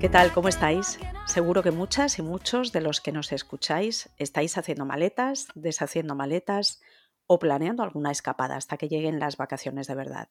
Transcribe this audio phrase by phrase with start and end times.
[0.00, 0.32] ¿Qué tal?
[0.32, 0.98] ¿Cómo estáis?
[1.26, 6.80] Seguro que muchas y muchos de los que nos escucháis estáis haciendo maletas, deshaciendo maletas
[7.26, 10.30] o planeando alguna escapada hasta que lleguen las vacaciones de verdad.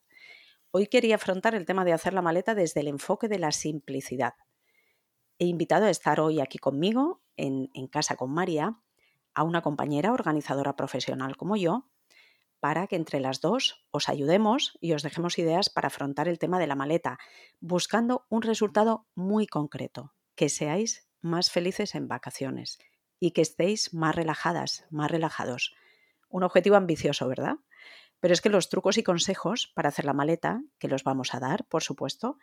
[0.71, 4.33] Hoy quería afrontar el tema de hacer la maleta desde el enfoque de la simplicidad.
[5.37, 8.79] He invitado a estar hoy aquí conmigo, en, en casa con María,
[9.35, 11.87] a una compañera organizadora profesional como yo,
[12.59, 16.59] para que entre las dos os ayudemos y os dejemos ideas para afrontar el tema
[16.59, 17.17] de la maleta,
[17.59, 22.79] buscando un resultado muy concreto, que seáis más felices en vacaciones
[23.19, 25.73] y que estéis más relajadas, más relajados.
[26.29, 27.57] Un objetivo ambicioso, ¿verdad?
[28.19, 31.39] Pero es que los trucos y consejos para hacer la maleta, que los vamos a
[31.39, 32.37] dar, por supuesto,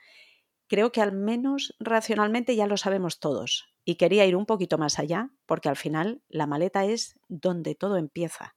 [0.69, 3.67] creo que al menos racionalmente ya lo sabemos todos.
[3.85, 7.97] Y quería ir un poquito más allá, porque al final la maleta es donde todo
[7.97, 8.56] empieza.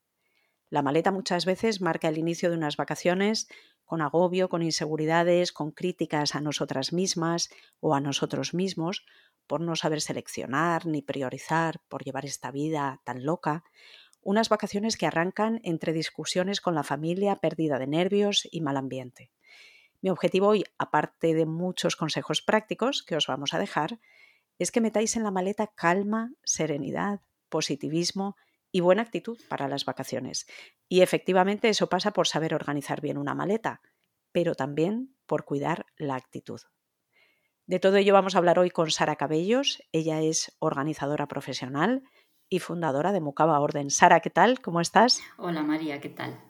[0.69, 3.47] La maleta muchas veces marca el inicio de unas vacaciones
[3.85, 9.03] con agobio, con inseguridades, con críticas a nosotras mismas o a nosotros mismos
[9.47, 13.63] por no saber seleccionar ni priorizar, por llevar esta vida tan loca.
[14.21, 19.31] Unas vacaciones que arrancan entre discusiones con la familia, pérdida de nervios y mal ambiente.
[20.01, 23.99] Mi objetivo hoy, aparte de muchos consejos prácticos que os vamos a dejar,
[24.59, 28.35] es que metáis en la maleta calma, serenidad, positivismo
[28.71, 30.47] y buena actitud para las vacaciones.
[30.87, 33.81] Y efectivamente eso pasa por saber organizar bien una maleta,
[34.31, 36.61] pero también por cuidar la actitud.
[37.65, 39.83] De todo ello vamos a hablar hoy con Sara Cabellos.
[39.91, 42.03] Ella es organizadora profesional
[42.49, 43.91] y fundadora de Mucaba Orden.
[43.91, 44.59] Sara, ¿qué tal?
[44.59, 45.21] ¿Cómo estás?
[45.37, 46.49] Hola María, ¿qué tal?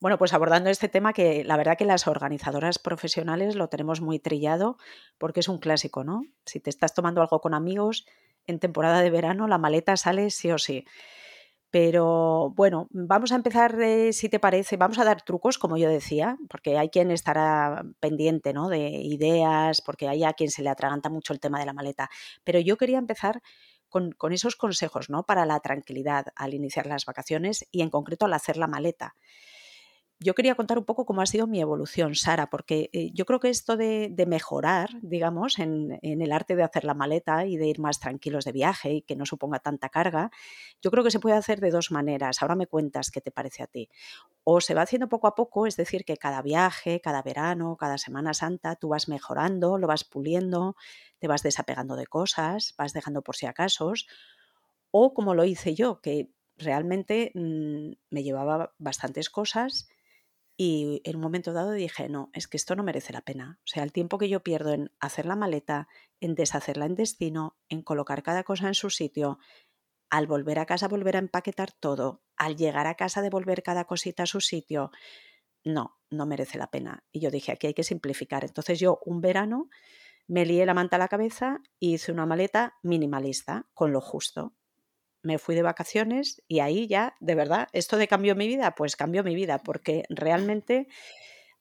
[0.00, 4.18] Bueno, pues abordando este tema que la verdad que las organizadoras profesionales lo tenemos muy
[4.18, 4.76] trillado
[5.16, 6.24] porque es un clásico, ¿no?
[6.44, 8.04] Si te estás tomando algo con amigos,
[8.46, 10.84] en temporada de verano la maleta sale sí o sí.
[11.70, 15.88] Pero bueno, vamos a empezar, eh, si te parece, vamos a dar trucos, como yo
[15.88, 18.68] decía, porque hay quien estará pendiente ¿no?
[18.68, 22.10] de ideas, porque hay a quien se le atraganta mucho el tema de la maleta.
[22.44, 23.42] Pero yo quería empezar
[23.88, 25.24] con, con esos consejos ¿no?
[25.24, 29.16] para la tranquilidad al iniciar las vacaciones y en concreto al hacer la maleta
[30.24, 33.40] yo quería contar un poco cómo ha sido mi evolución, Sara, porque eh, yo creo
[33.40, 37.78] que esto de, mejorar, digamos, en, el arte de hacer la maleta y de ir
[37.78, 40.30] más tranquilos de viaje y que no suponga tanta carga,
[40.80, 42.40] yo creo que se puede hacer de dos maneras.
[42.40, 43.90] Ahora me cuentas qué te parece a ti.
[44.44, 47.98] O se va haciendo poco a poco, es decir, que cada viaje, cada verano, cada
[47.98, 50.74] Semana Santa, tú vas mejorando, lo vas puliendo,
[51.18, 53.92] te vas desapegando de cosas, vas dejando por si acaso.
[54.90, 59.86] O como lo hice yo, que realmente mm, me llevaba bastantes cosas
[60.56, 63.58] y en un momento dado dije, no, es que esto no merece la pena.
[63.60, 65.88] O sea, el tiempo que yo pierdo en hacer la maleta,
[66.20, 69.38] en deshacerla en destino, en colocar cada cosa en su sitio,
[70.10, 74.22] al volver a casa volver a empaquetar todo, al llegar a casa devolver cada cosita
[74.24, 74.92] a su sitio,
[75.64, 77.04] no, no merece la pena.
[77.10, 78.44] Y yo dije, aquí hay que simplificar.
[78.44, 79.68] Entonces yo un verano
[80.28, 84.54] me lié la manta a la cabeza y hice una maleta minimalista, con lo justo
[85.24, 88.94] me fui de vacaciones y ahí ya, de verdad, esto de cambió mi vida, pues
[88.94, 90.86] cambió mi vida, porque realmente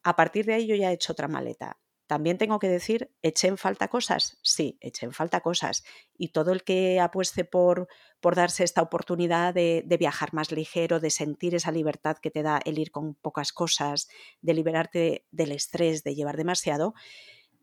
[0.04, 1.80] a partir de ahí yo ya he hecho otra maleta.
[2.06, 4.38] También tengo que decir, ¿eché en falta cosas?
[4.44, 5.86] Sí, eché en falta cosas.
[6.18, 7.88] Y todo el que apueste por,
[8.20, 12.44] por darse esta oportunidad de, de, viajar más ligero, de sentir esa libertad que te
[12.44, 14.10] da el ir con pocas cosas,
[14.42, 16.94] de liberarte del estrés, de llevar demasiado,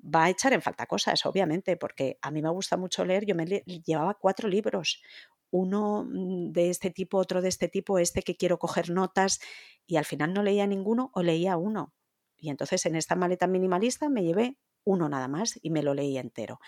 [0.03, 3.27] va a echar en falta cosas, obviamente, porque a mí me gusta mucho leer.
[3.27, 5.03] Yo me llevaba cuatro libros,
[5.50, 9.41] uno mm, de este tipo, otro de este tipo, este que quiero coger notas
[9.87, 11.94] y al final no leía ninguno o leía uno.
[12.37, 16.17] Y entonces en esta maleta minimalista me llevé uno nada más y me lo leí
[16.17, 16.58] entero.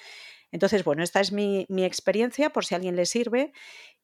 [0.50, 3.52] Entonces, bueno, esta es mi, experiencia por si a alguien le sirve.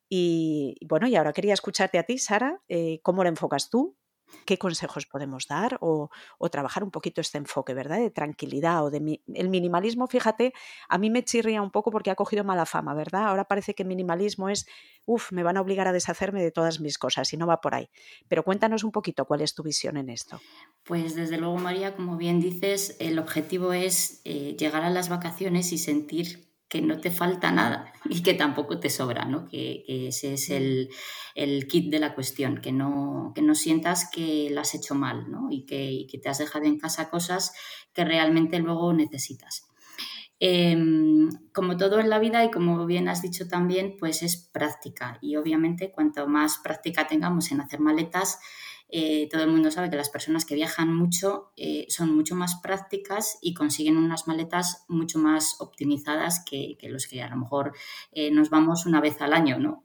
[0.09, 3.97] Y, bueno, y ahora quería escucharte a ti, Sara, eh, ¿cómo lo enfocas tú?
[4.45, 6.11] Qué consejos podemos dar o,
[6.51, 7.99] trabajar un poquito este enfoque, ¿verdad?
[7.99, 10.53] De tranquilidad o de el minimalismo, fíjate,
[10.89, 13.29] a mí me chirría un poco porque ha cogido mala fama, ¿verdad?
[13.29, 14.67] Ahora parece que minimalismo es,
[15.05, 17.75] uff, me van a obligar a deshacerme de todas mis cosas y no va por
[17.75, 17.91] ahí.
[18.29, 20.41] Pero cuéntanos un poquito cuál es tu visión en esto.
[20.85, 25.73] Pues desde luego, María, como bien dices, el objetivo es eh, llegar a las vacaciones
[25.73, 29.49] y sentir que no te falta nada y que tampoco te sobra, ¿no?
[29.49, 30.88] que, ese es el,
[31.69, 35.49] kit de la cuestión, que no, que no sientas que lo has hecho mal ¿no?
[35.50, 37.53] y, que, te has dejado en casa cosas
[37.93, 39.65] que realmente luego necesitas.
[40.41, 45.19] Em, como todo en la vida y como bien has dicho también, pues es práctica
[45.21, 48.38] y obviamente cuanto más práctica tengamos en hacer maletas,
[48.90, 52.56] eh, todo el mundo sabe que las personas que viajan mucho eh, son mucho más
[52.56, 57.73] prácticas y consiguen unas maletas mucho más optimizadas que, los que a lo mejor
[58.12, 59.85] eh, nos vamos una vez al año, ¿no?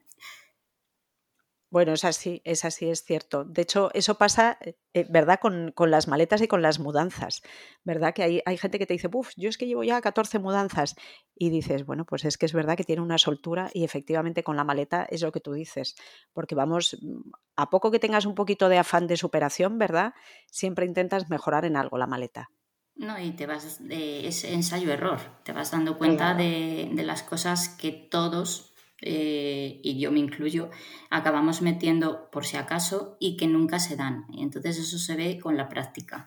[1.73, 3.45] Bueno, es así, es así, es cierto.
[3.45, 5.39] De hecho, eso pasa, eh, eh, ¿verdad?
[5.41, 7.41] Con, las maletas y con las mudanzas,
[7.83, 8.13] ¿verdad?
[8.13, 10.93] Que hay, hay gente que te dice, uff, yo es que llevo ya 14 mudanzas.
[11.33, 14.55] Y dices, bueno, pues es que es verdad que tiene una soltura y efectivamente con
[14.55, 15.95] la maleta es lo que tú dices,
[16.31, 20.13] porque vamos, mm, a poco que tengas un poquito de afán de superación, ¿verdad?
[20.51, 22.51] Siempre intentas mejorar en algo la maleta.
[22.95, 27.91] No, y te vas, es ensayo-error, te vas dando cuenta de, de las cosas que
[27.91, 28.72] todos
[29.05, 30.69] eh, y yo me incluyo,
[31.09, 34.25] acabamos metiendo por si acaso y que nunca se dan.
[34.37, 36.25] Entonces eso se ve con la práctica.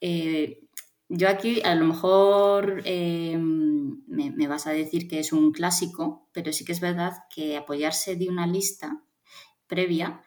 [0.00, 0.60] Eh,
[1.10, 6.52] yo aquí a lo mejor eh, me, vas a decir que es un clásico, pero
[6.54, 9.02] sí que es verdad que apoyarse de una lista
[9.66, 10.22] previa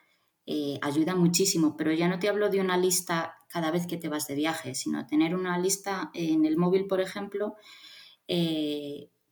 [0.81, 4.25] ayuda muchísimo, pero ya no te hablo de una lista cada vez que te vas
[4.25, 7.56] de viaje, sino tener una lista en el móvil, por ejemplo,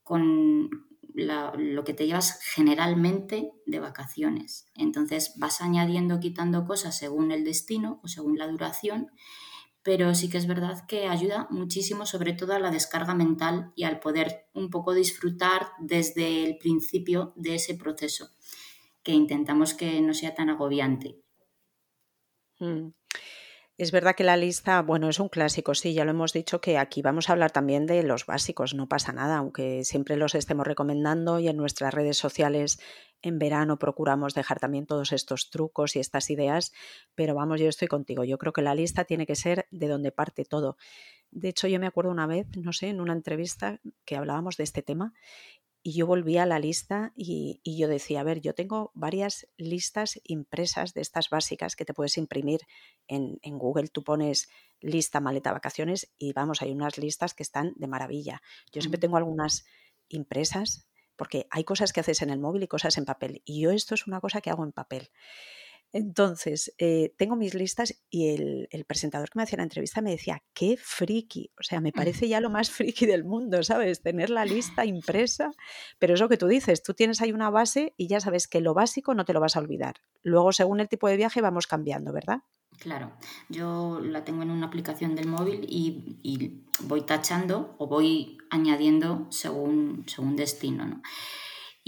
[0.04, 0.87] con,
[1.18, 4.68] lo que te llevas generalmente de vacaciones.
[4.76, 9.12] Entonces vas añadiendo, quitando cosas según el destino o según la duración,
[9.82, 13.84] pero sí que es verdad que ayuda muchísimo, sobre todo a la descarga mental y
[13.86, 18.30] al poder un poco disfrutar desde el principio de ese proceso,
[19.02, 21.22] que intentamos que no sea tan agobiante.
[22.60, 22.90] Mm.
[23.78, 26.80] Es verdad que la lista, bueno, es un clásico, sí, ya lo hemos dicho que
[26.80, 30.66] aquí vamos a hablar también de los básicos, no pasa nada, aunque siempre los estemos
[30.66, 32.80] recomendando y en nuestras redes sociales
[33.22, 36.74] en verano procuramos dejar también todos estos trucos y estas ideas,
[37.14, 40.12] pero vamos, yo estoy contigo, yo creo que la lista tiene que ser de donde
[40.12, 40.78] parte todo.
[41.30, 44.64] De hecho, yo me acuerdo una vez, no sé, en una entrevista que hablábamos de
[44.64, 45.14] este tema
[45.88, 50.20] y yo volví a la lista y, yo decía, a ver, yo tengo varias listas
[50.26, 52.60] impresas de estas básicas que te puedes imprimir
[53.08, 53.88] en, Google.
[53.88, 54.50] Tú pones
[54.82, 58.42] lista maleta vacaciones y vamos, hay unas listas que están de maravilla.
[58.74, 59.66] Yo siempre tengo algunas
[60.10, 63.42] impresas porque hay cosas que haces en el móvil y cosas en papel.
[63.46, 65.10] Y yo esto es una cosa que hago en papel.
[65.94, 70.44] Entonces, eh, tengo mis listas y el, presentador que me hacía la entrevista me decía,
[70.54, 74.02] qué friki, o sea, me parece ya lo más friki del mundo, ¿sabes?
[74.02, 75.52] Tener la lista impresa,
[76.00, 78.62] pero es lo que tú dices, tú tienes ahí una base y ya sabes que
[78.62, 79.96] lo básico no te lo vas a olvidar.
[80.24, 82.40] Luego, según el tipo de viaje, vamos cambiando, ¿verdad?
[82.80, 83.14] Claro,
[83.50, 89.28] yo la tengo en una aplicación del móvil y, y voy tachando o voy añadiendo
[89.32, 91.02] según, según destino, ¿no?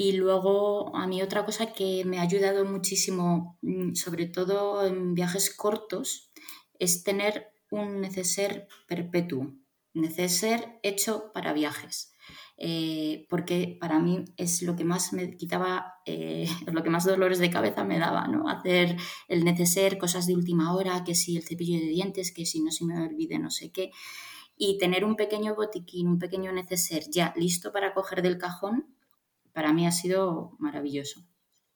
[0.01, 5.13] Y luego a mí otra cosa que me ha ayudado muchísimo, mm, sobre todo en
[5.13, 6.31] viajes cortos,
[6.79, 9.51] es tener un neceser perpetuo,
[9.93, 12.13] neceser hecho para viajes.
[12.55, 17.39] Eh, porque para mí es lo que más me quitaba, eh, lo que más dolores
[17.39, 18.47] de cabeza me daba, ¿no?
[18.47, 18.95] Hacer
[19.27, 22.71] el neceser, cosas de última hora, que si el cepillo de dientes, que si no
[22.71, 23.91] se me olvide no sé qué.
[24.55, 28.95] Y tener un pequeño botiquín, un pequeño neceser ya listo para coger del cajón,
[29.59, 31.27] para mí ha sido maravilloso.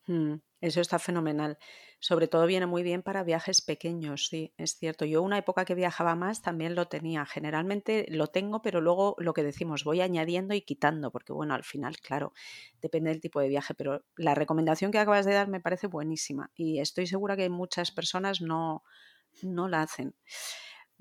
[0.08, 1.58] Mm, eso está fenomenal.
[2.00, 5.04] Sobre todo viene muy bien para viajes pequeños, sí, es cierto.
[5.04, 7.26] Yo una época que viajaba más también lo tenía.
[7.26, 11.66] Generalmente lo tengo, pero luego lo que decimos, voy añadiendo y quitando, porque bueno, al
[11.66, 12.32] final, claro,
[12.82, 16.52] depende del tipo de viaje, pero la recomendación que acabas de dar me parece buenísima
[16.56, 18.84] y estoy segura que muchas personas no,
[19.42, 20.16] no la hacen.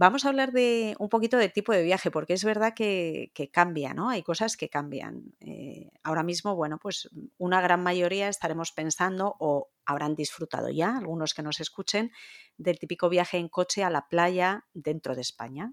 [0.02, 3.94] Vamos a hablar de un poquito del tipo de viaje, porque es verdad que, cambia,
[3.94, 4.08] ¿no?
[4.08, 5.32] Hay cosas que cambian.
[5.38, 11.34] Eh, ahora mismo, bueno, pues una gran mayoría estaremos pensando o habrán disfrutado ya, algunos
[11.34, 12.10] que nos escuchen,
[12.56, 15.72] del típico viaje en coche a la playa dentro de España.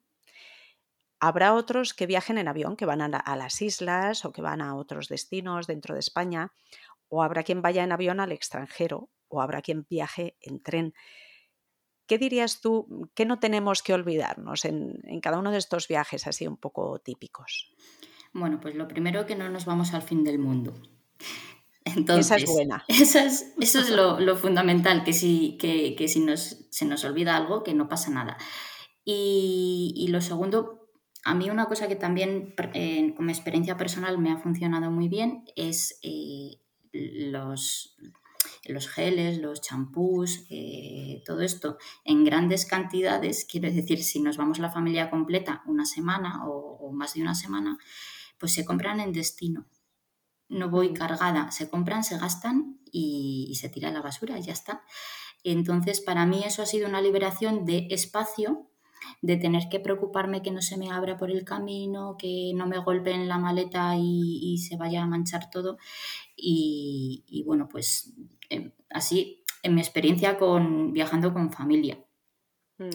[1.20, 4.76] Habrá otros que viajen en avión, que van a las islas o que van a
[4.76, 6.54] otros destinos dentro de España,
[7.08, 10.94] o habrá quien vaya en avión al extranjero, o habrá quien viaje en tren.
[12.10, 16.48] ¿Qué dirías tú que no tenemos que olvidarnos en, cada uno de estos viajes así
[16.48, 17.72] un poco típicos?
[18.34, 20.74] Bueno, pues lo primero que no nos vamos al fin del mundo.
[21.86, 22.84] esa es buena.
[22.88, 27.88] Eso es, lo, fundamental, que si, que, si nos, se nos olvida algo, que no
[27.88, 28.38] pasa nada.
[29.06, 30.90] Y, lo segundo,
[31.24, 35.10] a mí una cosa que también eh, con mi experiencia personal me ha funcionado muy
[35.10, 36.58] bien es eh,
[36.92, 37.98] los,
[38.70, 44.60] los geles, los champús, eh, todo esto en grandes cantidades, quiero decir, si nos vamos
[44.60, 47.78] la familia completa una semana o, más de una semana,
[48.38, 49.68] pues se compran en destino.
[50.48, 54.84] No voy cargada, se compran, se gastan y, se tira a la basura, ya está.
[55.44, 58.70] Entonces, para mí eso ha sido una liberación de espacio
[59.22, 62.80] de tener que preocuparme que no se me abra por el camino, que no me
[62.80, 65.78] golpeen la maleta y, se vaya a manchar todo.
[66.36, 68.14] Y, bueno, pues
[68.50, 72.04] em, así, en mi experiencia con viajando con familia.
[72.78, 72.90] Mm.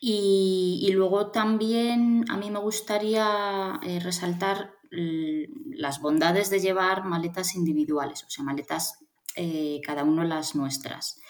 [0.00, 8.22] Y, luego también a mí me gustaría eh, resaltar las bondades de llevar maletas individuales,
[8.22, 8.98] o sea, maletas
[9.34, 11.20] eh, cada uno las nuestras,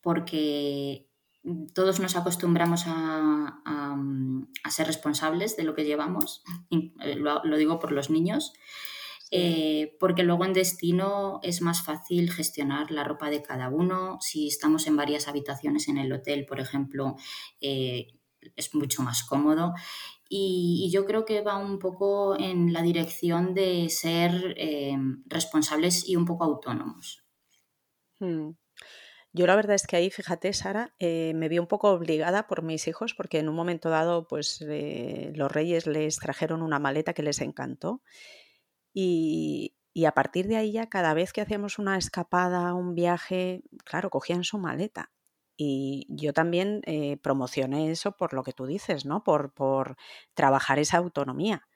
[0.00, 1.08] porque
[1.74, 3.62] todos nos acostumbramos a,
[4.68, 8.52] ser responsables de lo que llevamos, eh, lo, digo por los niños,
[9.30, 14.18] eh, porque luego en destino es más fácil gestionar la ropa de cada uno.
[14.20, 17.16] Si estamos en varias habitaciones en el hotel, por ejemplo,
[17.60, 18.08] eh,
[18.54, 19.74] es mucho más cómodo.
[20.28, 24.56] Y, yo creo que va un poco en la dirección de ser
[25.26, 27.24] responsables y un poco autónomos.
[28.18, 28.52] Hmm.
[29.36, 32.62] Yo la verdad es que ahí, fíjate, Sara, eh, me vi un poco obligada por
[32.62, 37.12] mis hijos porque en un momento dado, pues eh, los reyes les trajeron una maleta
[37.12, 38.00] que les encantó
[38.98, 39.74] y,
[40.06, 44.42] a partir de ahí ya cada vez que hacíamos una escapada, un viaje, claro, cogían
[44.42, 45.12] su maleta.
[45.58, 49.22] Y yo también eh, promocioné eso por lo que tú dices, ¿no?
[49.22, 49.96] Por, por
[50.34, 51.68] trabajar esa autonomía.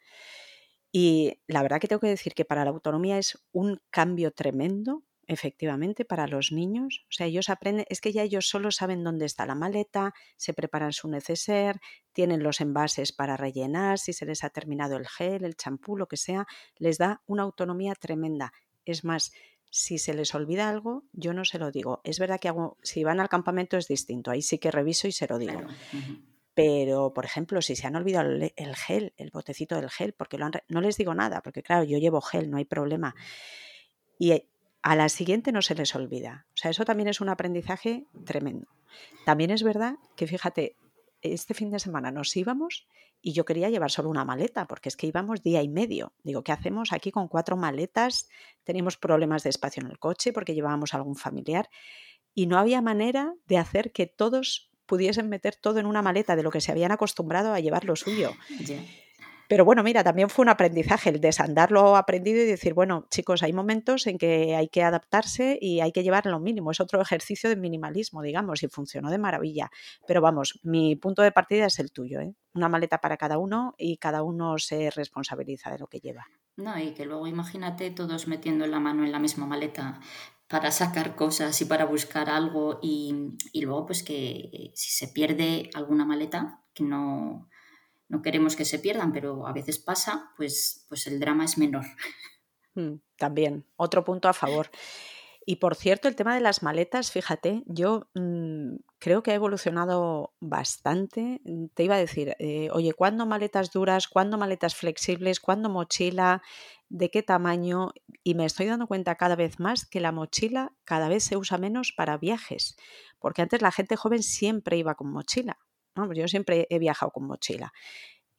[0.92, 5.04] Y la verdad que tengo que decir que para la autonomía es un cambio tremendo
[5.30, 7.04] efectivamente, para los niños.
[7.08, 10.54] O sea, ellos aprenden, es que ya ellos solo saben dónde está la maleta, se
[10.54, 11.80] preparan su neceser,
[12.12, 16.08] tienen los envases para rellenar, si se les ha terminado el gel, el champú, lo
[16.08, 16.46] que sea,
[16.78, 18.52] les da una autonomía tremenda.
[18.84, 19.30] Es más,
[19.70, 22.00] si se les olvida algo, yo no se lo digo.
[22.02, 25.12] Es verdad que hago, si van al campamento es distinto, ahí sí que reviso y
[25.12, 25.62] se lo digo.
[26.54, 30.50] Pero, por ejemplo, si se han olvidado el, gel, el botecito del gel, porque lo
[30.68, 33.14] no les digo nada, porque claro, yo llevo gel, no hay problema.
[34.18, 34.49] Y
[34.82, 36.46] a la siguiente no se les olvida.
[36.54, 38.68] O sea, eso también es un aprendizaje tremendo.
[39.24, 40.76] También es verdad que, fíjate,
[41.22, 42.86] este fin de semana nos íbamos
[43.22, 46.14] y yo quería llevar solo una maleta, porque es que íbamos día y medio.
[46.22, 48.28] Digo, ¿qué hacemos aquí con cuatro maletas?
[48.64, 51.68] Teníamos problemas de espacio en el coche porque llevábamos a algún familiar
[52.34, 56.42] y no había manera de hacer que todos pudiesen meter todo en una maleta de
[56.42, 58.32] lo que se habían acostumbrado a llevar lo suyo.
[59.50, 63.52] Pero bueno, mira, también fue un aprendizaje el desandarlo aprendido y decir, bueno, chicos, hay
[63.52, 66.70] momentos en que hay que adaptarse y hay que llevar lo mínimo.
[66.70, 69.68] Es otro ejercicio de minimalismo, digamos, y funcionó de maravilla.
[70.06, 72.32] Pero vamos, mi punto de partida es el tuyo, ¿eh?
[72.54, 76.28] Una maleta para cada uno y cada uno se responsabiliza de lo que lleva.
[76.56, 79.98] No, y que luego imagínate todos metiendo la mano en la misma maleta
[80.46, 85.70] para sacar cosas y para buscar algo y, y luego pues que si se pierde
[85.74, 87.48] alguna maleta, que no,
[88.10, 91.86] no queremos que se pierdan, pero a veces pasa, pues, pues el drama es menor.
[92.74, 94.70] Mm, también, otro punto a favor.
[95.46, 100.34] Y por cierto, el tema de las maletas, fíjate, yo mm, creo que ha evolucionado
[100.38, 101.40] bastante.
[101.74, 104.06] Te iba a decir, eh, oye, ¿cuándo maletas duras?
[104.06, 105.40] ¿Cuándo maletas flexibles?
[105.40, 106.42] ¿Cuándo mochila?
[106.88, 107.92] ¿De qué tamaño?
[108.22, 111.58] Y me estoy dando cuenta cada vez más que la mochila cada vez se usa
[111.58, 112.76] menos para viajes,
[113.18, 115.58] porque antes la gente joven siempre iba con mochila.
[116.14, 117.72] Yo siempre he viajado con mochila.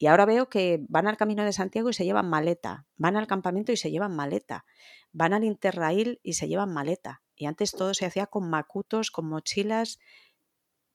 [0.02, 3.28] Y ahora veo que van al Camino de Santiago y se llevan maleta, van al
[3.28, 4.64] campamento y se llevan maleta,
[5.12, 7.22] van al Interrail y se llevan maleta.
[7.36, 10.00] Y antes todo se hacía con macutos, con mochilas.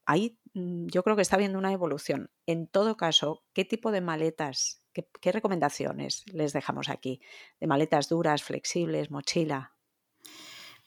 [0.04, 2.30] Ahí mm, yo creo que está habiendo una evolución.
[2.44, 7.22] En todo caso, ¿qué tipo de maletas, qué, recomendaciones les dejamos aquí?
[7.60, 9.74] ¿De maletas duras, flexibles, mochila?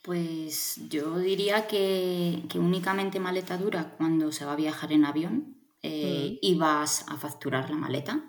[0.03, 5.60] Pues yo diría que, que únicamente maleta dura cuando se va a viajar en avión,
[5.83, 8.23] eh, y vas a facturar la maleta.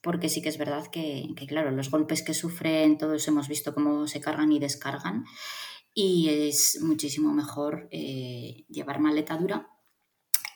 [0.00, 4.08] Porque sí que es verdad que, claro, los golpes que sufren, todos hemos visto cómo
[4.08, 5.24] se cargan y descargan.
[5.94, 9.68] Y es muchísimo mejor eh, llevar maleta dura.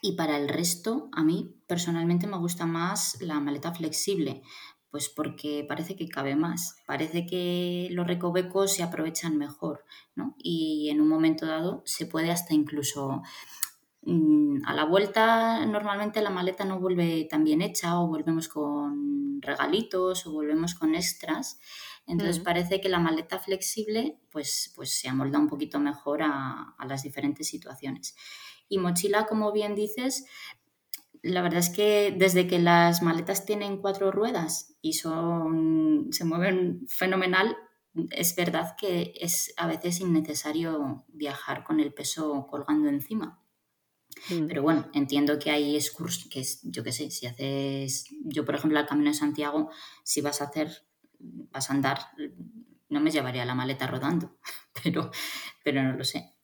[0.02, 4.42] Y para el resto, a mí personalmente me gusta más la maleta flexible,
[4.90, 10.34] pues porque parece que cabe más, parece que los recovecos se aprovechan mejor, ¿no?
[10.38, 13.22] Y en un momento dado se puede hasta incluso
[14.64, 20.26] a la vuelta normalmente la maleta no vuelve tan bien hecha o volvemos con regalitos
[20.26, 21.58] o volvemos con extras.
[22.06, 22.44] Entonces mm.
[22.44, 27.48] parece que la maleta flexible pues, pues se amolda un poquito mejor a, las diferentes
[27.48, 28.16] situaciones.
[28.68, 30.26] Y mochila, como bien dices,
[31.22, 36.86] la verdad es que desde que las maletas tienen cuatro ruedas y son, se mueven
[36.86, 37.56] fenomenal,
[38.10, 43.40] es verdad que es a veces innecesario viajar con el peso colgando encima.
[44.30, 44.46] Mm.
[44.46, 48.54] Pero bueno, entiendo que hay excursiones, que es, yo qué sé, si haces, yo por
[48.54, 49.70] ejemplo al Camino de Santiago,
[50.02, 50.84] si vas a hacer,
[51.18, 51.98] vas a andar,
[52.88, 54.38] no me llevaría la maleta rodando,
[54.82, 55.10] pero,
[55.62, 56.35] pero no lo sé.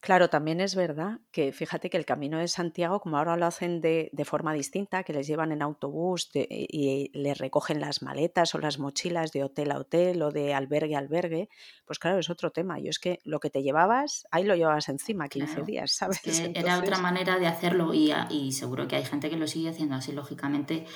[0.00, 3.80] Claro, también es verdad que fíjate que el Camino de Santiago, como ahora lo hacen
[3.80, 8.54] de, de forma distinta, que les llevan en autobús de- y les recogen las maletas
[8.54, 11.48] o las mochilas de hotel a hotel o de albergue a albergue,
[11.84, 12.78] pues claro, es otro tema.
[12.78, 16.20] Yo es que lo que te llevabas, ahí lo llevabas encima 15 Claro, días, es
[16.20, 16.20] ¿sabes?
[16.20, 19.48] que era otra manera de hacerlo y, a- y seguro que hay gente que lo
[19.48, 20.86] sigue haciendo así, lógicamente,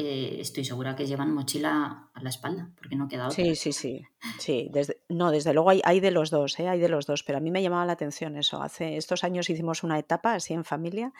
[0.00, 3.34] eh, estoy segura que llevan mochila a la espalda, porque no queda otra.
[3.34, 4.02] sí, sí, sí.
[4.38, 6.68] Sí, desde, no, desde luego hay, hay de los dos, ¿eh?
[6.68, 8.62] Hay de los dos, pero a mí me llamaba la atención eso.
[8.62, 11.12] Hace estos años hicimos una etapa así en familia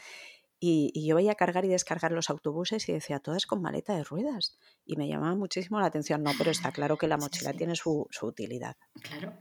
[0.58, 4.04] y, y yo veía cargar y descargar los autobuses y decía, todas con maleta de
[4.04, 4.58] ruedas.
[4.84, 6.22] Y me llamaba muchísimo la atención.
[6.22, 8.76] No, pero está claro que la Sí, mochila sí, tiene su, su utilidad.
[9.02, 9.38] claro.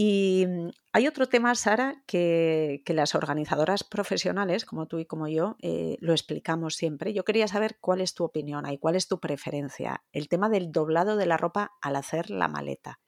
[0.00, 5.56] Y mm, hay otro tema, Sara, que, las organizadoras profesionales, como tú y como yo,
[5.60, 7.12] eh, lo explicamos siempre.
[7.12, 10.04] Yo quería saber cuál es tu opinión ahí, cuál es tu preferencia.
[10.12, 13.00] El tema del doblado de la ropa al hacer la maleta.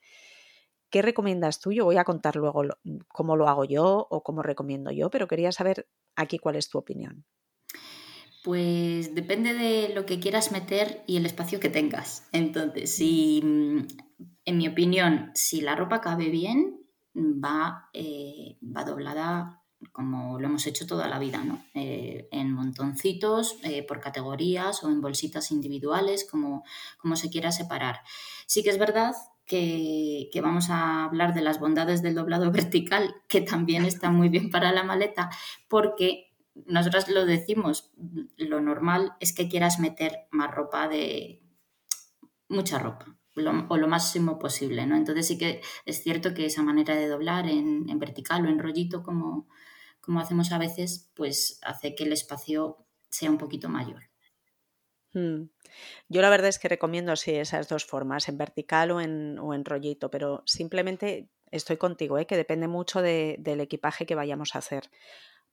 [0.90, 1.70] ¿Qué recomiendas tú?
[1.70, 5.28] Yo voy a contar luego lo- cómo lo hago yo o cómo recomiendo yo, pero
[5.28, 7.24] quería saber aquí cuál es tu opinión.
[8.42, 12.26] Pues depende de lo que quieras meter y el espacio que tengas.
[12.32, 13.86] Entonces, si, mm,
[14.46, 16.79] en mi opinión, si la ropa cabe bien,
[17.14, 19.60] va, eh, va doblada
[19.92, 21.64] como lo hemos hecho toda la vida, ¿no?
[21.74, 26.64] Eh, en montoncitos, eh, por categorías o en bolsitas individuales, como,
[26.98, 28.00] como se quiera separar.
[28.46, 29.14] Sí que es verdad
[29.46, 34.28] que, que vamos a hablar de las bondades del doblado vertical, que también está muy
[34.28, 35.30] bien para la maleta,
[35.68, 36.34] porque
[36.66, 37.90] nosotras lo decimos,
[38.36, 41.42] lo normal es que quieras meter más ropa de
[42.48, 44.96] mucha ropa lo, o lo máximo posible, ¿no?
[44.96, 48.58] Entonces sí que es cierto que esa manera de doblar en, en vertical o en
[48.58, 49.48] rollito como,
[50.00, 54.10] como hacemos a veces, pues hace que el espacio sea un poquito mayor.
[55.12, 55.44] Mm.
[56.08, 59.54] Yo la verdad es que recomiendo sí esas dos formas, en vertical o en, o
[59.54, 62.26] en rollito, pero simplemente estoy contigo, ¿eh?
[62.26, 64.90] que depende mucho de- del equipaje que vayamos a hacer.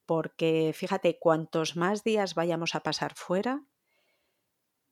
[0.05, 3.63] Porque fíjate, cuantos más días vayamos a pasar fuera,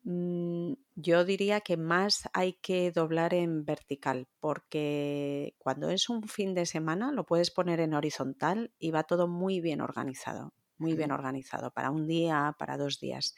[0.06, 6.68] yo diría que más hay que doblar en vertical, porque cuando es un fin de
[6.68, 11.72] semana lo puedes poner en horizontal y va todo muy bien organizado, muy bien organizado,
[11.72, 13.34] para un día, para dos días.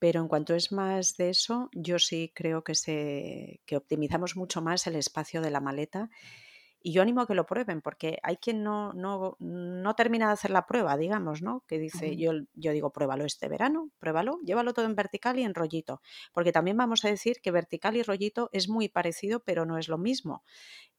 [0.00, 4.60] Pero en cuanto es más de eso, yo sí creo que, se, que optimizamos mucho
[4.62, 6.10] más el espacio de la maleta
[6.86, 10.34] y yo animo a que lo prueben, porque hay quien no, no, no termina de
[10.34, 11.64] hacer la prueba, digamos, ¿no?
[11.66, 15.54] Que dice, yo, yo digo, pruébalo este verano, pruébalo, llévalo todo en vertical y en
[15.54, 16.02] rollito,
[16.34, 19.88] porque también vamos a decir que vertical y rollito es muy parecido, pero no es
[19.88, 20.44] lo mismo.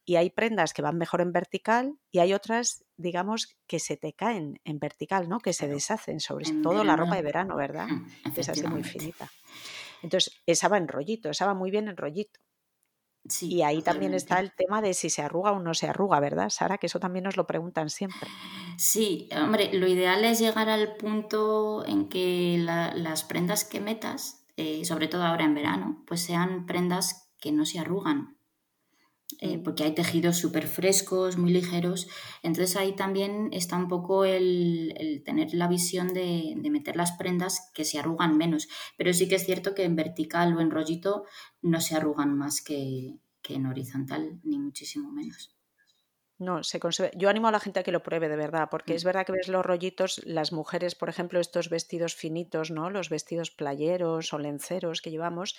[0.04, 4.12] Y hay prendas que van mejor en vertical y hay otras, digamos, que se te
[4.12, 5.38] caen en vertical, ¿no?
[5.38, 7.86] Que se deshacen, sobre en todo la ropa de verano, ¿verdad?
[8.34, 9.30] Que es así muy finita.
[10.02, 12.40] Entonces, esa va en rollito, esa va muy bien en rollito.
[13.40, 16.48] Y ahí también está el tema de si se arruga o no se arruga, ¿verdad,
[16.50, 16.78] Sara?
[16.78, 18.36] Que eso también nos lo preguntan siempre.
[18.76, 24.44] Sí, hombre, lo ideal es llegar al punto en que la- las prendas que metas,
[24.56, 28.35] eh, sobre todo ahora en verano, pues sean prendas que no se arrugan,
[29.40, 32.08] eh, porque hay tejidos súper frescos, muy ligeros.
[32.42, 37.12] Entonces ahí también está un poco el, el tener la visión de, de meter las
[37.12, 38.68] prendas que se arrugan menos.
[38.96, 41.24] Pero sí que es cierto que en vertical o en rollito
[41.62, 45.56] no se arrugan más que, que en horizontal, ni muchísimo menos.
[46.38, 47.10] No, se conserva.
[47.20, 49.24] Yo animo a la gente a que lo pruebe de verdad, porque es Mm, verdad
[49.24, 52.90] que ves los rollitos, las mujeres, por ejemplo, estos vestidos finitos, ¿no?
[52.90, 55.56] Los vestidos playeros o lenceros que llevamos,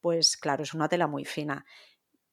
[0.00, 1.64] pues claro, es una tela muy fina.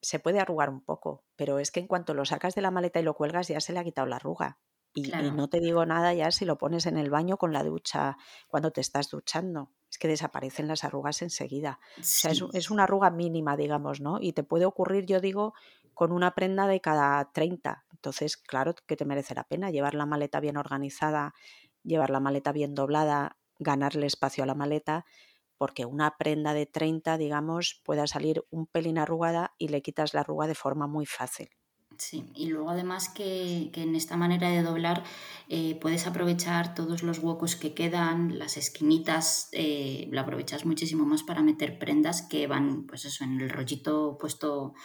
[0.01, 2.99] Se puede arrugar un poco, pero es que en cuanto lo sacas de la maleta
[2.99, 4.59] y lo cuelgas ya se le ha quitado la arruga.
[4.93, 7.63] Y, y no te digo nada ya si lo pones en el baño con la
[7.63, 9.71] ducha, cuando te estás duchando.
[9.89, 11.79] Es que desaparecen las arrugas enseguida.
[11.99, 14.19] O sea, es, es una arruga mínima, digamos, ¿no?
[14.19, 15.53] Y te puede ocurrir, yo digo,
[15.93, 17.85] con una prenda de cada 30.
[17.91, 21.33] Entonces, claro que te merece la pena llevar la maleta bien organizada,
[21.83, 25.05] llevar la maleta bien doblada, ganarle espacio a la maleta,
[25.60, 30.22] porque una prenda de 30, digamos, pueda salir un pelín arrugada y le quitas la
[30.22, 31.50] arruga de forma muy fácil.
[31.98, 35.04] Sí, y luego además que, que en esta manera de doblar
[35.50, 41.24] eh, puedes aprovechar todos los huecos que quedan, las esquinitas, eh, lo aprovechas muchísimo más
[41.24, 44.76] para meter prendas que van, pues eso, en el rollito puesto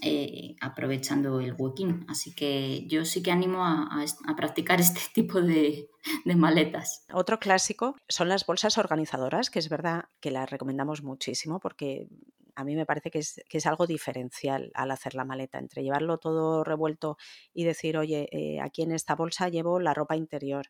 [0.00, 2.06] eh, aprovechando el huequín.
[2.08, 3.88] Así que yo sí que animo a,
[4.26, 5.88] a practicar este tipo de,
[6.24, 7.04] de maletas.
[7.12, 12.08] Otro clásico son las bolsas organizadoras, que es verdad que las recomendamos muchísimo porque
[12.54, 15.82] a mí me parece que es, que es algo diferencial al hacer la maleta, entre
[15.82, 17.16] llevarlo todo revuelto
[17.54, 20.66] y decir, oye, eh, aquí en esta bolsa llevo la ropa interior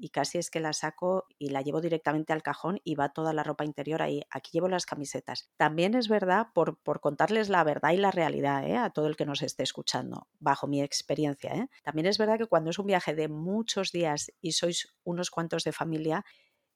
[0.00, 3.32] y casi es que la saco y la llevo directamente al cajón y va toda
[3.32, 4.22] la ropa interior ahí.
[4.30, 5.50] Aquí llevo las camisetas.
[5.56, 8.76] También es verdad, por, por contarles la verdad y la realidad ¿eh?
[8.76, 11.68] a todo el que nos esté escuchando, bajo mi experiencia, ¿eh?
[11.82, 15.64] también es verdad que cuando es un viaje de muchos días y sois unos cuantos
[15.64, 16.24] de familia,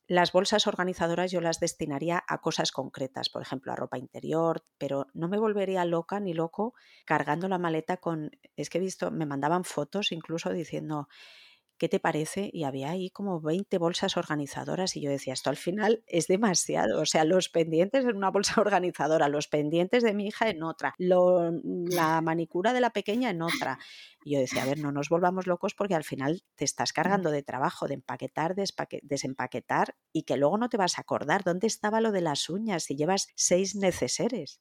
[0.07, 5.07] las bolsas organizadoras yo las destinaría a cosas concretas, por ejemplo, a ropa interior, pero
[5.15, 6.75] no me volvería loca ni loco
[7.07, 11.09] cargando la maleta con, es que he visto, me mandaban fotos incluso diciendo,
[11.79, 12.51] ¿qué te parece?
[12.53, 17.01] Y había ahí como 20 bolsas organizadoras y yo decía, esto al final es demasiado.
[17.01, 20.95] O sea, los pendientes en una bolsa organizadora, los pendientes de mi hija en otra,
[20.99, 23.79] la manicura de la pequeña en otra.
[24.25, 27.31] Y yo decía, a ver, no nos volvamos locos porque al final te estás cargando
[27.31, 28.65] de trabajo, de empaquetar, de
[29.03, 32.85] desempaquetar y que luego no te vas a acordar dónde estaba lo de las uñas
[32.85, 34.61] si llevas seis neceseres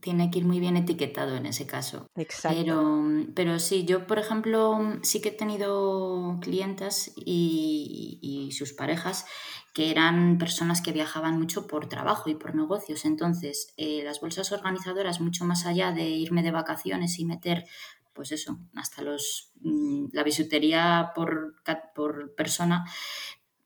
[0.00, 2.08] tiene que ir muy bien etiquetado en ese caso.
[2.14, 2.58] Exacto.
[2.58, 3.02] Pero,
[3.34, 9.26] pero sí, yo, por ejemplo, sí que he tenido clientas y, sus parejas
[9.74, 13.04] que eran personas que viajaban mucho por trabajo y por negocios.
[13.04, 17.64] Entonces, eh, las bolsas organizadoras, mucho más allá de irme de vacaciones y meter,
[18.14, 21.54] pues eso, hasta los mm, la bisutería por,
[21.94, 22.84] por persona,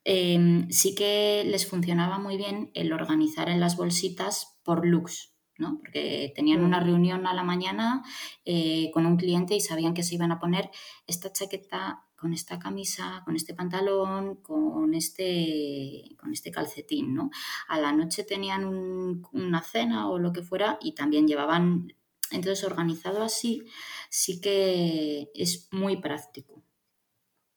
[0.03, 5.32] em, sí que les funcionaba muy bien el organizar en las bolsitas por looks.
[5.63, 5.77] ¿No?
[5.79, 8.03] Porque tenían una reunión a la mañana
[8.45, 10.69] eh, con un cliente y sabían que se iban a poner
[11.07, 17.31] esta chaqueta con esta camisa, con este pantalón, con este, con este calcetín, ¿no?
[17.67, 21.93] A la noche tenían una cena o lo que fuera y también llevaban,
[22.31, 23.63] entonces organizado así,
[24.09, 26.63] sí que es muy práctico.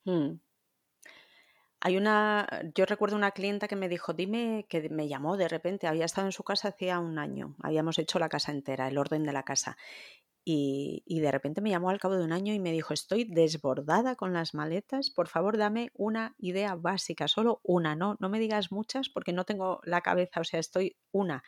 [0.04, 0.40] Hmm.
[1.86, 5.86] Hay una, yo recuerdo una clienta que me dijo, dime, que me llamó de repente,
[5.86, 9.22] había estado en su casa hacía un año, habíamos hecho la casa entera, el orden
[9.22, 9.76] de la casa.
[10.44, 14.16] Y, de repente me llamó al cabo de un año y me dijo, estoy desbordada
[14.16, 18.72] con las maletas, por favor dame una idea básica, solo una, no, no me digas
[18.72, 21.44] muchas porque no tengo la cabeza, o sea, estoy una.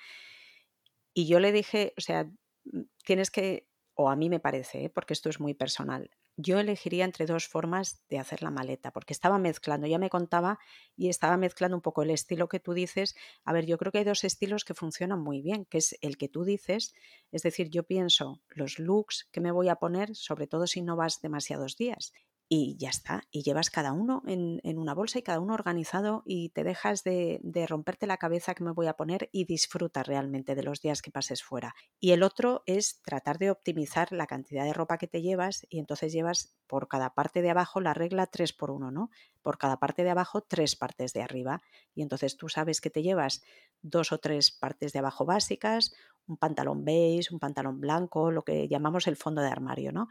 [1.15, 2.31] Y yo le dije, o sea,
[3.05, 4.89] tienes que, o a mí me parece, ¿eh?
[4.89, 9.13] porque esto es muy personal, yo elegiría entre dos formas de hacer la maleta, porque
[9.13, 10.61] estaba mezclando, ya me contaba
[10.97, 13.17] y estaba mezclando un poco el estilo que tú dices.
[13.45, 16.17] A ver, yo creo que hay dos estilos que funcionan muy bien, que es el
[16.17, 16.95] que tú dices,
[17.33, 20.95] es decir, yo pienso los looks que me voy a poner, sobre todo si no
[20.95, 22.13] vas demasiados días,
[22.49, 23.25] y ya está.
[23.31, 27.41] Y llevas cada uno en, una bolsa y cada uno organizado y te dejas de,
[27.43, 31.03] de, romperte la cabeza que me voy a poner y disfrutas realmente de los días
[31.03, 31.75] que pases fuera.
[32.01, 35.79] Y el otro es tratar de optimizar la cantidad de ropa que te llevas y
[35.79, 39.11] entonces llevas por cada parte de abajo la regla 3 por 1, ¿no?
[39.43, 41.63] Por cada parte de abajo tres partes de arriba.
[41.95, 43.43] Y entonces tú sabes que te llevas
[43.83, 45.93] dos o tres partes de abajo básicas,
[46.27, 50.09] un pantalón beige, un pantalón blanco, lo que llamamos el fondo de armario, ¿no?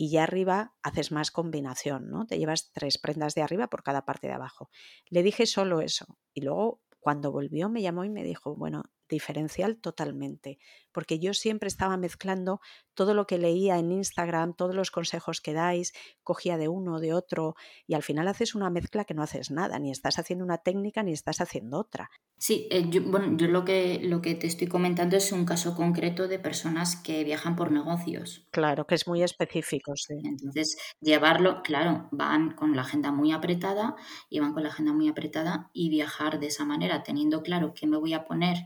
[0.00, 2.26] Y ya arriba haces más combinación, ¿no?
[2.26, 4.70] Te llevas tres prendas de arriba por cada parte de abajo.
[5.10, 9.76] Le dije solo eso y luego cuando volvió me llamó y me dijo, bueno, diferencial
[9.76, 10.58] totalmente,
[10.92, 12.60] porque yo siempre estaba mezclando
[12.94, 17.14] todo lo que leía en Instagram, todos los consejos que dais, cogía de uno, de
[17.14, 17.54] otro,
[17.86, 21.02] y al final haces una mezcla que no haces nada, ni estás haciendo una técnica
[21.02, 22.10] ni estás haciendo otra.
[22.38, 25.74] Sí, eh, yo, bueno, yo lo que, lo que te estoy comentando es un caso
[25.74, 28.46] concreto de personas que viajan por negocios.
[28.50, 30.14] Claro, que es muy específico, sí.
[30.24, 33.94] Entonces, llevarlo, claro, van con la agenda muy apretada
[34.30, 37.86] y van con la agenda muy apretada y viajar de esa manera, teniendo claro qué
[37.86, 38.56] me voy a poner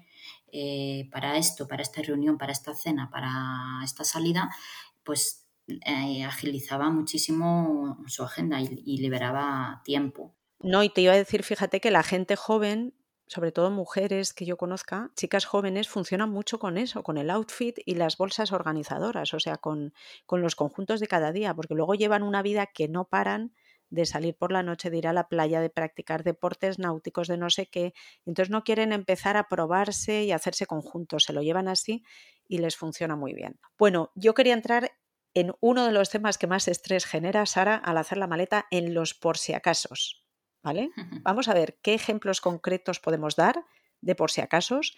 [0.56, 4.54] eh, para esto, para esta reunión, para esta cena, para esta salida,
[5.02, 10.36] pues eh, agilizaba muchísimo su agenda y, liberaba tiempo.
[10.60, 12.94] No, y te iba a decir, fíjate que la gente joven
[13.26, 17.78] sobre todo mujeres que yo conozca, chicas jóvenes, funcionan mucho con eso, con el outfit
[17.84, 19.92] y las bolsas organizadoras, o sea, con,
[20.26, 23.54] con, los conjuntos de cada día, porque luego llevan una vida que no paran
[23.94, 27.36] de salir por la noche, de ir a la playa, de practicar deportes náuticos, de
[27.36, 27.94] no sé qué.
[28.26, 32.02] Entonces no quieren empezar a probarse y hacerse conjuntos, se lo llevan así
[32.48, 33.60] y les funciona muy bien.
[33.78, 34.90] Bueno, yo quería entrar
[35.32, 38.94] en uno de los temas que más estrés genera, Sara, al hacer la maleta, en
[38.94, 40.26] los por si acasos.
[40.62, 40.90] ¿Vale?
[41.22, 43.66] Vamos a ver qué ejemplos concretos podemos dar
[44.00, 44.96] de por si acasos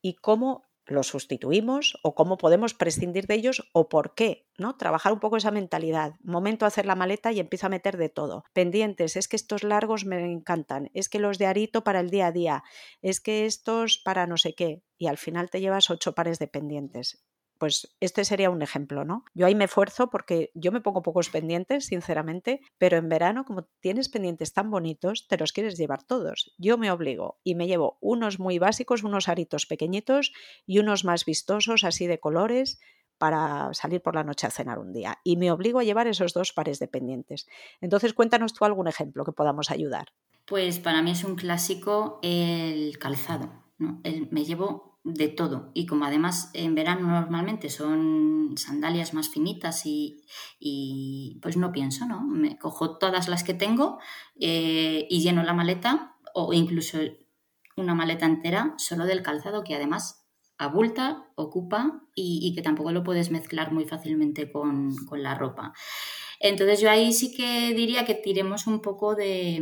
[0.00, 4.76] y cómo los sustituimos o cómo podemos prescindir de ellos o por qué, ¿no?
[4.76, 6.14] Trabajar un poco esa mentalidad.
[6.22, 8.44] Momento hacer la maleta y empiezo a meter de todo.
[8.52, 12.28] Pendientes, es que estos largos me encantan, es que los de arito para el día
[12.28, 12.64] a día,
[13.00, 16.46] es que estos para no sé qué y al final te llevas ocho pares de
[16.46, 17.24] pendientes
[17.62, 19.24] pues este sería un ejemplo, ¿no?
[19.34, 23.68] Yo ahí me esfuerzo porque yo me pongo pocos pendientes, sinceramente, pero en verano, como
[23.78, 26.56] tienes pendientes tan bonitos, te los quieres llevar todos.
[26.58, 30.32] Yo me obligo y me llevo unos muy básicos, unos aritos pequeñitos
[30.66, 32.80] y unos más vistosos, así de colores,
[33.16, 36.34] para salir por la noche a cenar un día y me obligo a llevar esos
[36.34, 37.46] dos pares de pendientes.
[37.80, 40.08] Entonces, cuéntanos tú algún ejemplo que podamos ayudar.
[40.46, 43.52] Pues para mí es un clásico el calzado.
[43.78, 51.38] me llevo de todo y como además en verano normalmente son sandalias más finitas y,
[51.42, 52.20] pues no pienso, ¿no?
[52.22, 53.98] Me cojo todas las que tengo
[54.38, 56.98] eh, y lleno la maleta o incluso
[57.76, 60.22] una maleta entera solo del calzado que además
[60.58, 65.72] abulta, ocupa y, que tampoco lo puedes mezclar muy fácilmente con, la ropa.
[66.40, 69.60] Entonces yo ahí sí que diría que tiremos un poco de,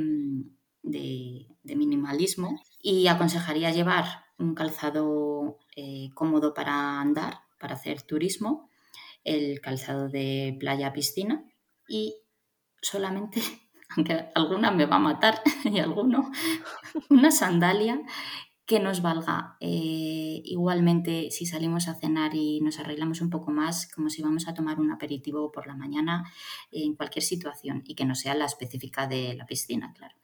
[0.83, 8.71] de, minimalismo y aconsejaría llevar un calzado eh, cómodo para andar, para hacer turismo,
[9.23, 11.45] el calzado de playa-piscina
[11.89, 12.17] y
[12.81, 13.41] solamente
[13.97, 16.31] aunque alguna me va a matar y alguno,
[17.09, 18.01] una sandalia
[18.71, 23.91] que nos valga eh, igualmente si salimos a cenar y nos arreglamos un poco más,
[23.93, 26.33] como si vamos a tomar un aperitivo por la mañana
[26.71, 30.15] en cualquier situación y que no sea la específica de la piscina, claro,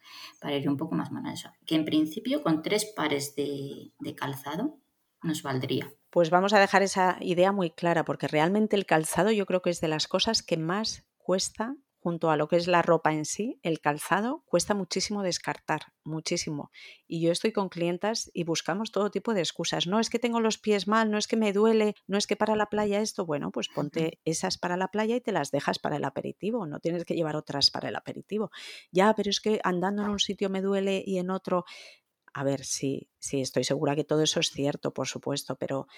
[0.41, 1.51] para ir un poco más eso.
[1.67, 4.79] Que en principio con tres pares de calzado
[5.25, 5.93] nos valdría.
[6.11, 9.71] Pues vamos a dejar esa idea muy clara, porque realmente el calzado yo creo que
[9.71, 11.75] es de las cosas que más cuesta
[12.07, 16.71] junto a lo que es la ropa en sí, el calzado cuesta muchísimo descartar, muchísimo.
[17.09, 19.89] Y yo estoy con clientas y buscamos todo tipo de excusas.
[19.89, 22.37] No es que tengo los pies mal, no es que me duele, no es que
[22.37, 25.81] para la playa esto, bueno, pues ponte esas para la playa y te las dejas
[25.81, 28.53] para el aperitivo, no tienes que llevar otras para el aperitivo.
[28.93, 31.65] Ya, pero es que andando en un sitio me duele y en otro
[32.35, 35.89] a ver, sí, sí, estoy segura que todo eso es cierto, por supuesto, pero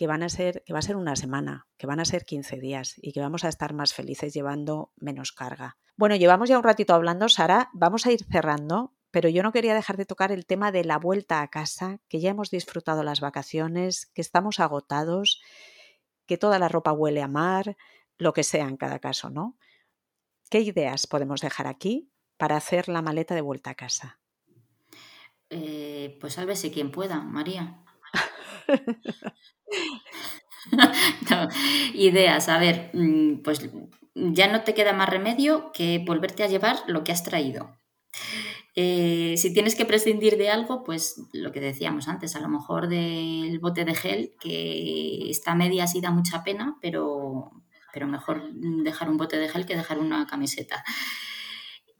[0.00, 2.56] que van a ser, que va a ser una semana, que van a ser 15
[2.58, 5.76] días y que vamos a estar más felices llevando menos carga.
[5.94, 9.74] Bueno, llevamos ya un ratito hablando, Sara, vamos a ir cerrando, pero yo no quería
[9.74, 13.20] dejar de tocar el tema de la vuelta a casa, que ya hemos disfrutado las
[13.20, 15.42] vacaciones, que estamos agotados,
[16.24, 17.76] que toda la ropa huele a mar,
[18.16, 19.58] lo que sea en cada caso, ¿no?
[20.48, 24.18] ¿Qué ideas podemos dejar aquí para hacer la maleta de vuelta a casa?
[25.50, 27.84] Eh, pues sálvese quien pueda, María.
[31.94, 33.68] ideas, a ver, mm, pues
[34.14, 37.76] ya no te queda más remedio que volverte a llevar lo que has traído.
[38.76, 42.88] Eh, si tienes que prescindir de algo, pues lo que decíamos antes, a lo mejor
[42.88, 47.50] del bote de gel, que está media así da mucha pena, pero,
[47.92, 50.84] pero mejor dejar un bote de gel que dejar una camiseta.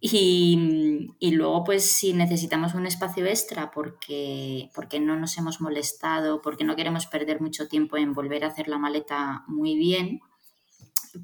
[0.01, 6.65] Y, luego, pues si necesitamos un espacio extra porque, porque no nos hemos molestado, porque
[6.65, 10.21] no queremos perder mucho tiempo en volver a hacer la maleta muy bien,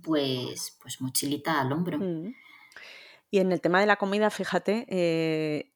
[0.02, 1.98] pues, pues mochilita al hombro.
[1.98, 2.34] Mm.
[3.30, 5.75] Y en el tema de la comida, fíjate, eh,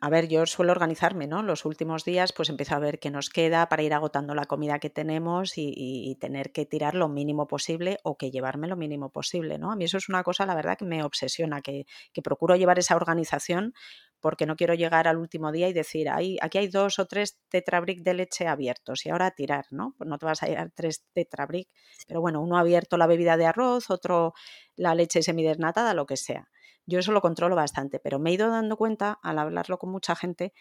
[0.00, 1.44] a ver, yo suelo organizarme, ¿no?
[1.44, 4.80] Los últimos días, pues empiezo a ver qué nos queda para ir agotando la comida
[4.80, 9.58] que tenemos y, tener que tirar lo mínimo posible o que llevarme lo mínimo posible,
[9.58, 9.70] ¿no?
[9.70, 11.86] A mí eso es una cosa, la verdad, que me obsesiona, que,
[12.24, 13.74] procuro llevar esa organización
[14.20, 18.02] porque no quiero llegar al último día y decir, aquí hay dos o tres tetrabric
[18.02, 19.94] de leche abiertos y ahora tirar, ¿no?
[19.96, 21.68] Pues no te vas a llevar tres tetrabric,
[22.08, 24.34] pero bueno, uno abierto la bebida de arroz, otro
[24.74, 26.48] la leche semidesnatada, lo que sea.
[26.88, 30.16] Yo eso lo controlo bastante, pero me he ido dando cuenta al hablarlo con mucha
[30.16, 30.54] gente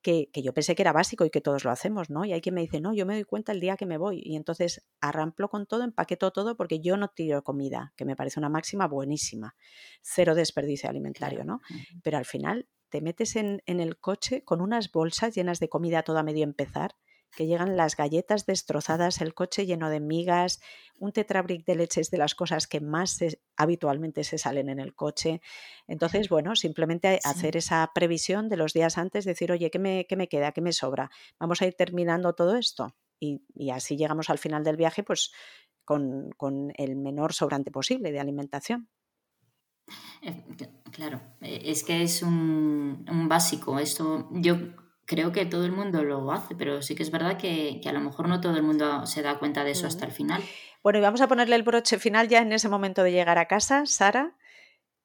[0.00, 2.24] que, yo pensé que era básico y que todos lo hacemos, ¿no?
[2.24, 4.22] Y hay quien me dice, no, yo me doy cuenta el día que me voy.
[4.24, 8.38] Y entonces arramplo con todo, empaqueto todo porque yo no tiro comida, que me parece
[8.38, 9.56] una máxima buenísima.
[10.02, 11.60] Cero desperdicio alimentario, ¿no?
[12.04, 16.04] Pero al final te metes en, en el coche con unas bolsas llenas de comida
[16.04, 16.94] toda medio empezar
[17.34, 20.60] que llegan las galletas destrozadas, el coche lleno de migas,
[20.98, 23.18] un tetrabric de leche es de las cosas que más
[23.56, 25.40] habitualmente se salen en el coche.
[25.86, 30.16] Entonces, bueno, simplemente hacer esa previsión de los días antes, decir, oye, ¿qué me, qué
[30.16, 30.52] me queda?
[30.52, 31.10] ¿Qué me sobra?
[31.38, 32.94] Vamos a ir terminando todo esto.
[33.18, 35.32] Y, así llegamos al final del viaje, pues
[35.84, 38.88] con, el menor sobrante posible de alimentación.
[40.22, 40.44] Eh,
[40.90, 43.78] claro, eh, es que es un, un básico.
[43.78, 44.56] Esto yo
[45.06, 48.00] creo que todo el mundo lo hace, pero sí que es verdad que, a lo
[48.00, 50.42] mejor no todo el mundo se da cuenta de eso hasta el final.
[50.82, 53.46] Bueno, y vamos a ponerle el broche final ya en ese momento de llegar a
[53.46, 54.36] casa, Sara.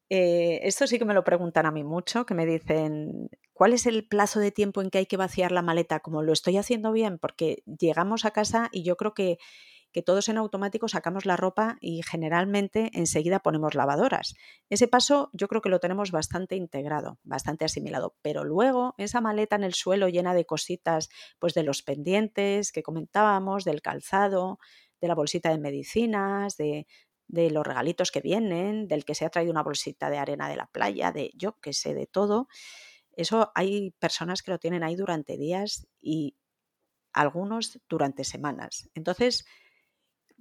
[0.09, 3.85] Eh, esto sí que me lo preguntan a mí mucho, que me dicen, ¿cuál es
[3.85, 5.99] el plazo de tiempo en que hay que vaciar la maleta?
[6.01, 9.37] Como lo estoy haciendo bien, porque llegamos a casa y yo creo que
[9.91, 14.35] que todos en automático sacamos la ropa y generalmente enseguida ponemos lavadoras.
[14.69, 19.55] Ese paso yo creo que lo tenemos bastante integrado, bastante asimilado, pero luego esa maleta
[19.55, 24.59] en el suelo llena de cositas, pues de los pendientes que comentábamos, del calzado,
[24.99, 26.87] de la bolsita de medicinas, de,
[27.27, 30.57] de los regalitos que vienen, del que se ha traído una bolsita de arena de
[30.57, 32.47] la playa, de yo que sé, de todo.
[33.13, 36.35] Eso hay personas que lo tienen ahí durante días y
[37.13, 38.89] algunos durante semanas.
[38.95, 39.45] Entonces,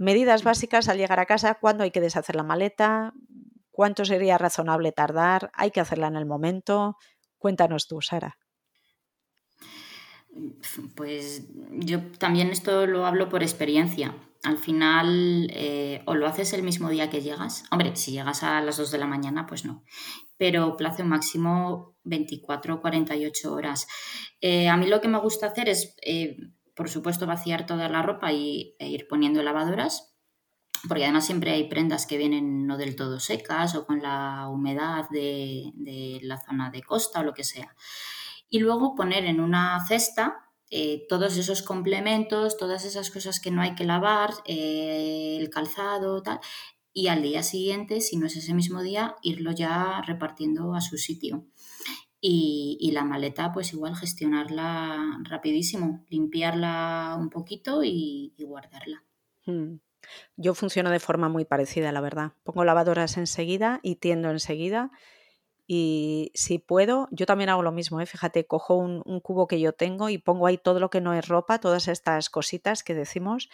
[0.01, 3.13] medidas básicas al llegar a casa, cuándo hay que deshacer la maleta,
[3.71, 6.97] cuánto sería razonable tardar, hay que hacerla en el momento.
[7.39, 8.39] Cuéntanos tú, Sara.
[10.95, 14.15] Pues yo también esto lo hablo por experiencia.
[14.43, 17.65] Al final, eh, o lo haces el mismo día que llegas.
[17.71, 19.85] Hombre, si llegas a las 2 de la mañana, pues no.
[20.39, 23.87] Pero plazo máximo 24 o 48 horas.
[24.41, 26.39] Eh, a mí lo que me gusta hacer es, eh,
[26.81, 30.17] por supuesto, vaciar toda la ropa y, e ir poniendo lavadoras.
[30.89, 35.05] Porque además siempre hay prendas que vienen no del todo secas o con la humedad
[35.11, 37.77] de, la zona de costa o lo que sea
[38.49, 43.61] y luego poner en una cesta eh, todos esos complementos, todas esas cosas que no
[43.61, 46.41] hay que lavar, eh, el calzado, tal,
[46.95, 50.97] y al día siguiente, si no es ese mismo día, irlo ya repartiendo a su
[50.97, 51.45] sitio.
[52.23, 59.05] Y, la maleta, pues igual gestionarla rapidísimo, limpiarla un poquito y, guardarla.
[59.47, 59.77] Hmm.
[60.37, 62.33] Yo funciono de forma muy parecida, la verdad.
[62.43, 64.91] Pongo lavadoras enseguida y tiendo enseguida
[65.73, 68.07] y si puedo, yo también hago lo mismo, ¿eh?
[68.07, 71.29] fíjate, cojo un, cubo que yo tengo y pongo ahí todo lo que no es
[71.29, 73.49] ropa, todas estas cositas que decimos,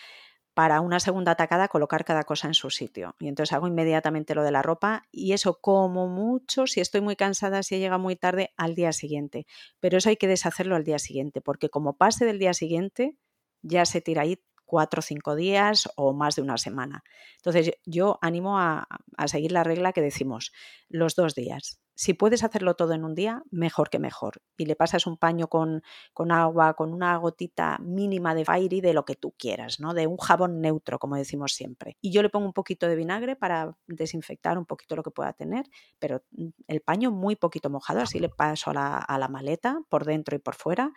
[0.56, 3.14] para una segunda atacada colocar cada cosa en su sitio.
[3.18, 7.14] Y entonces hago inmediatamente lo de la ropa y eso como mucho, si estoy muy
[7.14, 9.46] cansada, si llega muy tarde, al día siguiente.
[9.80, 13.18] Pero eso hay que deshacerlo al día siguiente, porque como pase del día siguiente,
[13.60, 17.04] ya se tira ahí cuatro o cinco días o más de una semana.
[17.36, 18.88] Entonces yo animo a,
[19.18, 20.52] a seguir la regla que decimos,
[20.88, 24.42] los dos días si puedes hacerlo todo en un día, mejor que mejor.
[24.58, 25.82] Y le pasas un paño con,
[26.30, 29.94] agua, con una gotita mínima de fairy de lo que tú quieras, ¿no?
[29.94, 31.96] De un jabón neutro, como decimos siempre.
[32.02, 35.32] Y yo le pongo un poquito de vinagre para desinfectar un poquito lo que pueda
[35.32, 35.64] tener,
[35.98, 39.80] pero mm, el paño muy poquito mojado, así le paso a la, a la maleta
[39.88, 40.92] por dentro y por fuera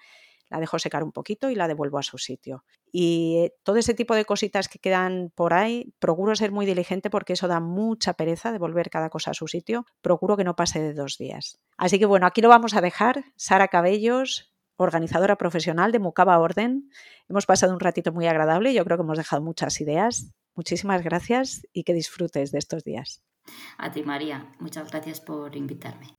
[0.50, 2.64] la dejo secar un poquito y la devuelvo a su sitio.
[2.92, 7.10] Y eh, todo ese tipo de cositas que quedan por ahí, procuro ser muy diligente
[7.10, 9.86] porque eso da mucha pereza devolver cada cosa a su sitio.
[10.02, 11.60] Procuro que no pase de dos días.
[11.78, 13.24] Así que bueno, aquí lo vamos a dejar.
[13.36, 16.90] Sara Cabellos, organizadora profesional de Mucaba Orden.
[17.28, 18.74] Hemos pasado un ratito muy agradable.
[18.74, 20.34] Yo creo que hemos dejado muchas ideas.
[20.56, 23.24] Muchísimas gracias y que disfrutes de estos días.
[23.78, 24.52] A ti, María.
[24.60, 26.19] Muchas gracias por invitarme.